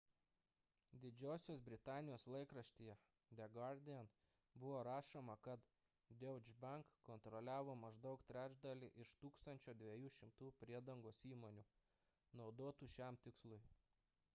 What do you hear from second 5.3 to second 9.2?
kad deutsche bank kontroliavo maždaug trečdalį iš